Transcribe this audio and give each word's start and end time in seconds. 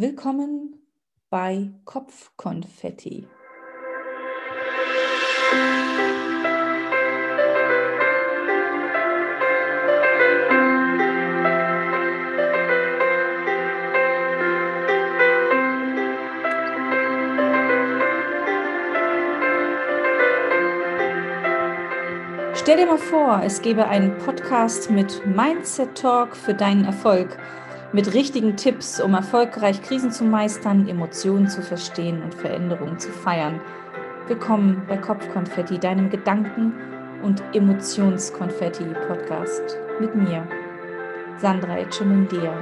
Willkommen 0.00 0.76
bei 1.28 1.72
Kopfkonfetti. 1.84 3.26
Stell 22.54 22.76
dir 22.76 22.86
mal 22.86 22.98
vor, 22.98 23.42
es 23.44 23.60
gäbe 23.62 23.88
einen 23.88 24.16
Podcast 24.18 24.92
mit 24.92 25.26
Mindset 25.26 25.96
Talk 25.96 26.36
für 26.36 26.54
deinen 26.54 26.84
Erfolg, 26.84 27.36
mit 27.92 28.14
richtigen 28.14 28.56
Tipps, 28.56 29.00
um 29.00 29.14
erfolgreich 29.14 29.82
Krisen 29.82 30.12
zu 30.12 30.24
meistern, 30.24 30.86
Emotionen 30.88 31.48
zu 31.48 31.62
verstehen 31.62 32.22
und 32.22 32.34
Veränderungen 32.34 32.98
zu 32.98 33.08
feiern. 33.08 33.62
Willkommen 34.26 34.82
bei 34.86 34.98
Kopfkonfetti, 34.98 35.78
deinem 35.78 36.10
Gedanken- 36.10 36.74
und 37.22 37.42
Emotionskonfetti-Podcast 37.54 39.78
mit 40.00 40.14
mir, 40.14 40.46
Sandra 41.38 41.78
Echemundea. 41.78 42.52